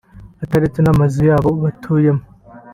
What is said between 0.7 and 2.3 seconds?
n’amazu yabo batuyemo